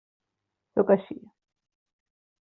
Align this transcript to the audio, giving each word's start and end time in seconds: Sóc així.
Sóc 0.77 0.89
així. 0.95 1.19